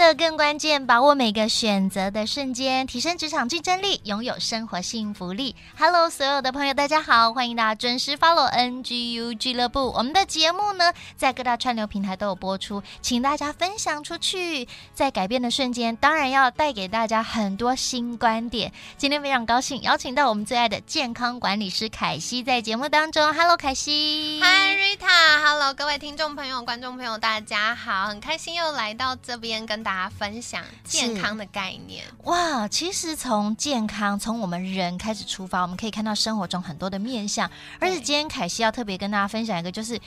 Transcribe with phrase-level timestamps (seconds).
[0.00, 5.54] 的更关键，把握每个选择的瞬间，提升职场竞争力，拥有生活幸福力。
[5.78, 9.90] Hello，所有的朋友，大家好，欢迎大家准时 follow NGU 俱乐部。
[9.90, 14.66] 我们的节目呢，在各大串流平台都有播出，请大家分享出去。
[14.94, 18.72] 在改变的瞬间，当然要带给大家很多新观点。
[18.96, 23.34] 今天非常高兴邀请到我们最爱的健康管理师凯西在节目当中。
[23.34, 24.40] Hello，凯西。
[24.42, 30.00] Hi Rita，Hello，各位听众朋友、观众朋友，大家好，很开心又来到这边跟大家。
[30.00, 32.68] 大家分享健康的概念哇！
[32.68, 37.50] 其实从健康，从我们人开始出发，我们可以看到生活中很多的面向。
[37.80, 40.00] 而且今天凯西要特别跟大家分享一个，就是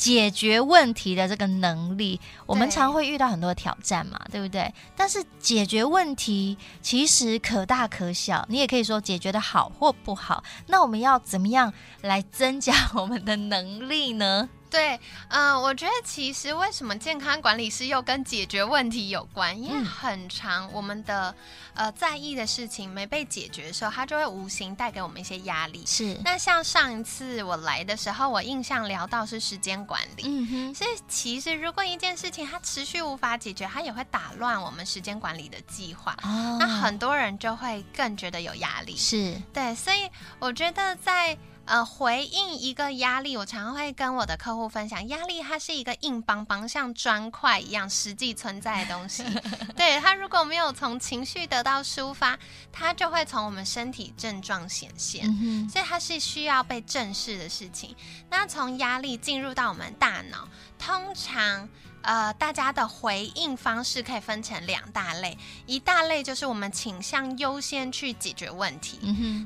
[0.00, 2.18] 解决问题的这个能力。
[2.46, 4.72] 我们常会遇到很多挑战嘛，对不对？
[4.96, 10.42] 但是解决问题其实可大可小，你也可以说解决的好或不好。
[10.66, 14.48] 那我们要怎么样来增加我们的能力呢？
[14.70, 14.94] 对，
[15.28, 19.60] 嗯、呃，我觉得其实为什么健康管理师又跟解决问题有关？
[19.60, 21.34] 因为很长我们的
[21.74, 25.84] 呃在意的事情没被解决的时候，它就会无形带给我们一些压力。
[25.86, 26.16] 是。
[26.24, 30.22] 那像上一次我来的时候，我印象聊到是时间管理。
[30.26, 30.74] 嗯哼。
[30.74, 36.16] 所以其实如果一件事情它持续无法解决，它也会打乱我们时间管理的计划。
[36.22, 36.56] 哦。
[36.60, 38.96] 那很多人就会更觉得有压力。
[38.96, 39.34] 是。
[39.52, 41.36] 对，所以我觉得在。
[41.66, 49.22] 呃，回应一个压力，我常常会跟我的客户分享，压力它是一个硬邦邦像砖块一样实际存在的东西。
[49.76, 52.36] 对，它如果没有从情绪得到抒发，
[52.72, 55.24] 它就会从我们身体症状显现。
[55.26, 57.94] 嗯、所以它是需要被正视的事情。
[58.28, 60.48] 那从压力进入到我们大脑，
[60.78, 61.68] 通常。
[62.02, 68.98] 呃，大家的回应方式可以分成两大类，一大类就是我们倾向优先去解决问题，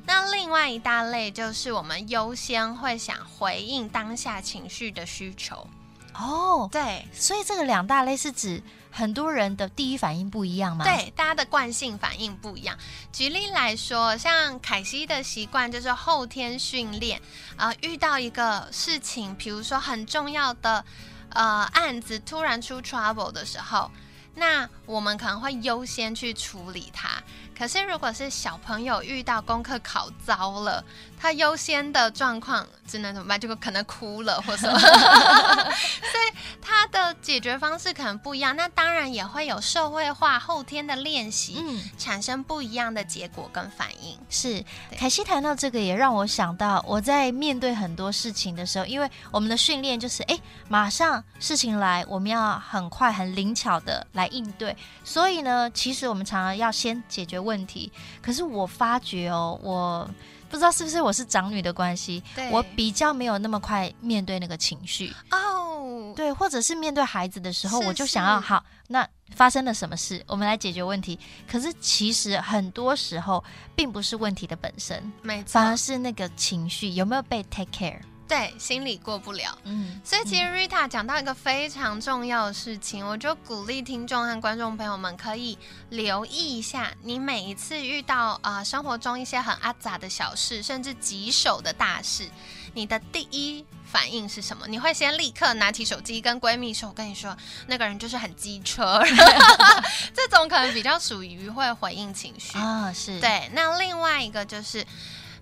[0.07, 5.67] 那另外一大类就是我们优先会想回应当下情绪的需求。
[6.15, 10.85] 哦，对，所以这个两大类是指很多人的第一反应不一样吗？
[10.85, 12.79] 对，大家的惯性反应不一样。
[13.13, 17.21] 举例来说，像凯西的习惯就是后天训练，
[17.57, 20.85] 呃，遇到一个事情，比如说很重要的。
[21.31, 21.43] 呃，
[21.73, 23.91] 案子突然出 trouble 的时候，
[24.35, 27.23] 那我们可能会优先去处理它。
[27.57, 30.85] 可是，如果是小朋友遇到功课考糟了，
[31.25, 33.41] 他优先的状况只能怎么办？
[33.41, 34.79] 就可能哭了，或什么。
[36.13, 38.55] 所以他的解决方式可能不一样。
[38.55, 44.19] 那当然也会有社会化后天的练习，嗯，产生不一样的结果跟反应。
[44.29, 44.63] 是，
[44.99, 54.77] 凯西谈到这个，也让我想到我在面对很多事情的时候，因为我们的训练就是，哎，马上事情来，我们要很快很灵巧的来应对。
[55.03, 57.91] 所以呢，其实我们常常要先解决问题，
[58.21, 60.07] 可是我发觉哦，我
[60.55, 62.23] 不知道是不是我是长女的关系，
[62.53, 65.13] 我比较没有那么快面对那个情绪。
[65.33, 69.05] 哦，对，或者是面对孩子的时候，是是我就想要好，那
[69.35, 71.19] 发生了什么事，我们来解决问题。
[71.51, 73.43] 可是其实很多时候
[73.75, 77.99] 并不是问题的本身，没错，反而是那个情绪有没有被 take care。
[78.27, 79.57] 对，心里过不了。
[79.65, 85.59] 嗯，所以其实 Rita 讲到一个非常重要的事情，嗯、我就鼓励听众和观众朋友们可以
[85.91, 92.27] 留意一下，你每一次遇到啊、呃、生活中一些很阿杂的小事，甚至棘手的大事，
[92.73, 94.67] 你的第一反应是什么？
[94.69, 97.37] 你会先立刻拿起手机跟闺蜜说：“我跟你说，
[97.67, 99.03] 那个人就是很机车。
[100.17, 103.51] ”这种可能比较属于会回应情绪啊，是对。
[103.53, 104.83] 那另外一个就是。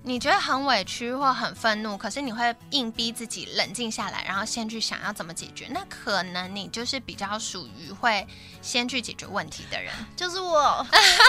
[0.05, 5.69] 你觉得很委屈或很愤怒，可是你会硬逼自己冷静下来，然后先去想要怎么解决。
[5.71, 8.27] 那可能你就是比较属于会
[8.61, 10.85] 先去解决问题的人， 就是我，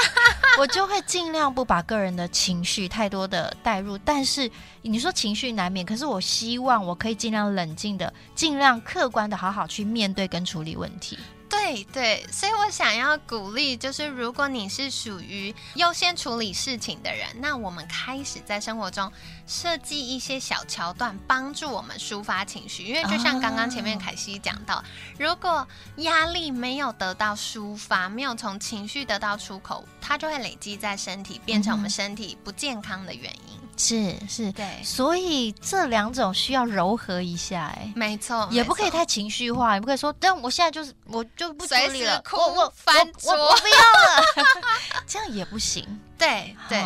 [0.57, 3.95] 我就会尽量不把个人的情绪太多的带入。
[3.99, 4.49] 但是
[4.81, 11.19] 你说情绪难免，可是我希望我可以尽量冷静的，尽量客观的好好去面对跟处理问题。
[11.53, 19.11] 对对，所以我想要鼓励，就是如果你是属于优先处理事情的人，那我们开始在生活中
[19.45, 22.83] 设计一些小桥段，帮助我们抒发情绪。
[22.83, 24.83] 因为就像刚刚前面凯西讲到，哦、
[25.19, 25.65] 如果
[25.97, 33.62] 压力没有得到抒发，没有从情绪得到出口，它就会累积在身体，变成我们身体不健康的原因。
[33.77, 44.47] 是是，对，所以这两种需要柔和一下，哎，没错，也不可以太情绪化，也不可以说，但我现在就是我就不处理了，哭我我翻桌，我不要了，
[45.07, 45.83] 这样也不行。
[46.17, 46.79] 对对，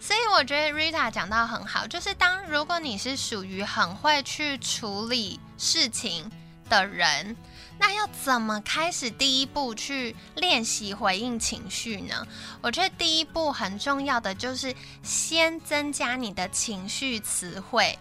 [0.00, 6.30] 所以我觉得 Rita 讲到很好，就是当如果你是属于很会去处理事情
[6.68, 7.36] 的人。
[7.78, 12.26] 那要怎么开始第一步去练习回应情绪呢？
[12.60, 17.98] 我觉得第一步很重要的就是先增加你的情绪词汇。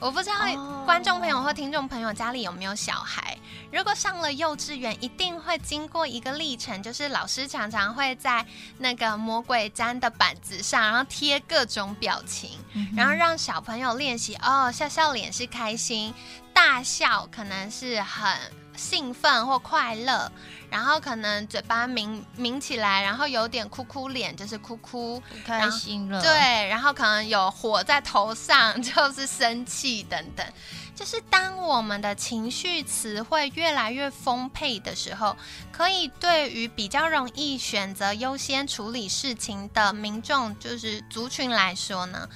[0.00, 0.36] 我不知道
[0.84, 3.36] 观众朋友或听众朋友家里有没有小孩，
[3.72, 8.46] 如果上了幼稚园，一定会经过一个历程，就是老师常常会在
[8.78, 12.50] 那个魔鬼毡的板子上，然后贴各种表情，
[12.96, 16.14] 然后让小朋友练习哦，笑笑脸是开心，
[16.54, 18.32] 大笑可能是很。
[18.78, 20.30] 兴奋或快乐，
[20.70, 26.22] 然后可能嘴巴抿抿起来，然后有点哭哭脸，就是哭哭，开心了。
[26.22, 26.30] 对，
[26.68, 30.46] 然后可能有火在头上，就是生气等等。
[30.94, 35.36] 就是当我们的情绪词汇越来越丰沛的时候，
[35.70, 42.28] 可以对于比较容易选择优先处理事情的民众，就是族群来说呢，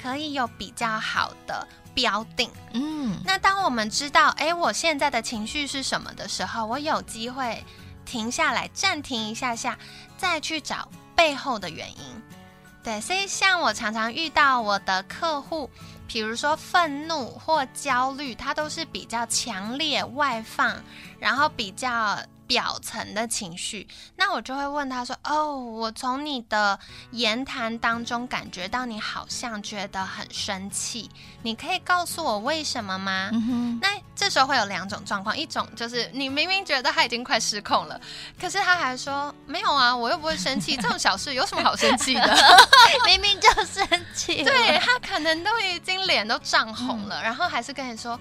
[0.00, 1.66] 可以有比较好的。
[1.96, 7.64] 标定，嗯，那当我们知道，哎，我现在的情绪是什么的时候，我有机会
[8.04, 9.78] 停下来，暂停一下下，
[10.18, 12.22] 再去找背后的原因。
[12.84, 15.70] 对，所以像我常常遇到我的客户，
[16.06, 20.76] 比如说愤怒或焦虑，它都是比较强烈外放，
[21.18, 22.18] 然后比较。
[22.46, 26.78] 表层的情绪，那我就会问他说：“哦，我从你的
[27.10, 31.10] 言谈当中感觉到你好像觉得很生气，
[31.42, 33.78] 你可以告诉我为什么吗？”嗯。
[33.82, 38.00] 那这时候会有两种状况，一种就是你明明觉得他已经快失控了，
[38.40, 42.36] 可是他还说：“没有啊，我又不会生气，这种小事有什么好生气的？
[43.04, 44.42] 明明就生气。
[44.44, 48.18] ”对，他可能都已经脸都涨红了，嗯，然后还是跟你说：“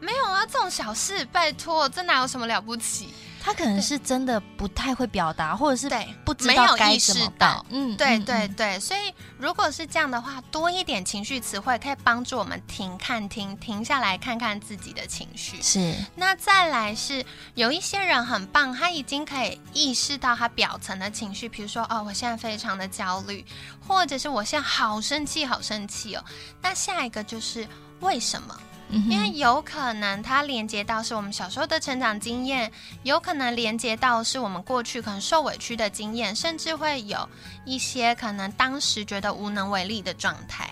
[0.00, 3.12] 没有啊，这种小事，拜托，这哪有什么了不起？”
[3.44, 5.86] 他可能是真的不太会表达，或者是
[6.24, 7.62] 不知道该怎么办。
[7.68, 15.60] 嗯，对对对，所以如果是这样的话，多一点情绪词汇可以帮助我们停、看、听，停下来看看自己的情绪。
[15.60, 15.94] 是。
[16.14, 17.22] 那再来是
[17.54, 23.44] 有一些人很棒，他已经可以意识到他表层的情绪，比如说哦，我现在非常的焦虑，
[23.86, 26.24] 或者是我现在好生气，好生气哦。
[26.62, 27.68] 那下一个就是
[28.00, 28.58] 为什么？
[28.90, 32.70] 因为有可能它连接到是我们小时候的成长经验，
[33.02, 37.28] 有可能连接到是我们过去可能受委屈的经验，甚至会有
[37.64, 40.70] 一些可能当时觉得无能为力的状态。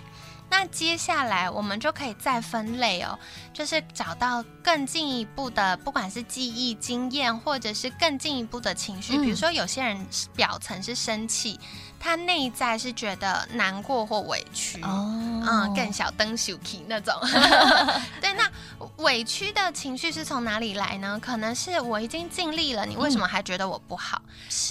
[0.53, 3.19] 那接下来我们就可以再分类哦，
[3.55, 9.17] 就是找到更进一步的，不管是记忆经验，或者是更进一步的情绪。
[9.17, 10.07] 比如说有些人
[10.37, 11.59] 表层是生气。
[12.05, 16.53] 他内在是觉得难过或委屈，哦、嗯，更小灯小
[16.89, 17.15] 那种。
[18.21, 18.51] 对，那
[18.97, 21.17] 委屈的情绪是从哪里来呢？
[21.23, 24.21] 可能是我已经尽力了，你为什么还觉得我不好？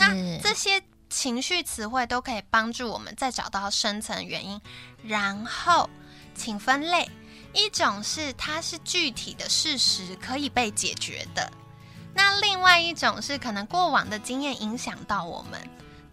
[0.02, 0.82] 嗯、那这些
[1.12, 4.60] 情绪词汇都可以帮助我们再找到深层原因，
[5.04, 5.90] 然后
[6.34, 7.08] 请分类。
[7.54, 11.52] 一种是它是具体的事实可以被解决的，
[12.14, 15.60] 那另外一种是可能过往的经验影响到我们。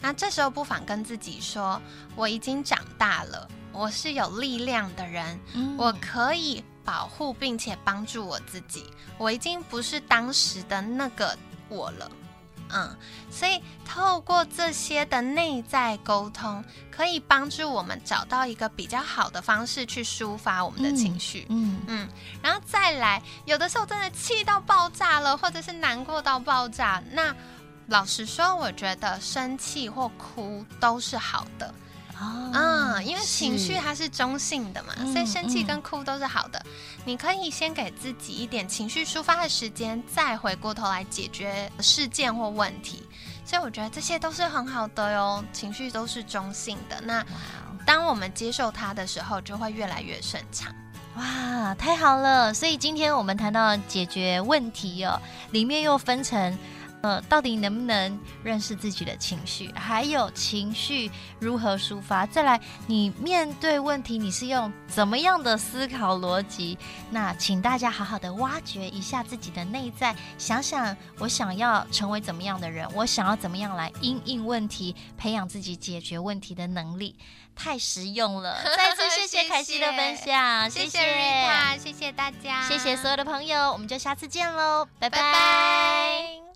[0.00, 1.80] 那这时候不妨跟自己说
[2.16, 8.92] ：“我已经长大了，我是有力量的人，嗯、我可以保护并且帮助我自己。
[9.16, 12.10] 我已经不是当时的那个我了。”
[12.70, 12.96] 嗯，
[13.30, 21.46] 所以透过这些的内在沟通，可以帮助我们找到一个比较好的方式去抒发我们的情绪。
[21.48, 22.08] 嗯嗯，
[22.42, 27.34] 然后再来，有的时候真的气到爆炸了，或者是难过到爆炸，那。
[27.90, 31.72] 老实说，我觉得生气或哭都是好的，
[32.20, 36.60] 哦、嗯，因为情绪它是中性的嘛，所以生气跟哭都是好的。
[37.04, 43.04] 你可以先给自己一点情绪抒发的时间，再回过头来解决事件或问题。
[43.44, 47.00] 所以我觉得这些都是很好的哟，情绪都是中性的。
[47.02, 47.24] 那
[47.86, 50.74] 当我们接受它的时候，就会越来越顺畅。
[51.16, 52.52] 哇，太好了！
[52.52, 55.20] 所以今天我们谈到解决问题哦，
[55.52, 56.58] 里面又分成。
[57.02, 59.72] 呃，到底能不能认识自己的情绪？
[59.72, 62.26] 还有情绪如何抒发？
[62.26, 66.76] 再来，你面对问题，你是用怎么样的思考逻辑？
[67.10, 77.14] 那请大家好好的挖掘一下自己的内在，想想我想要成为怎么样的人，我想要怎么样来因应问题，培养自己解决问题的能力，
[77.54, 78.60] 太实用了。
[78.76, 85.18] 再次谢谢凯西的分享，谢谢，瑞塔，谢谢大家，谢谢所有的朋友，我们就下次见喽，拜拜。
[85.18, 86.47] 拜拜。